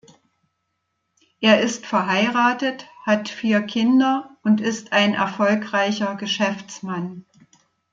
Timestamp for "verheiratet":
1.85-2.87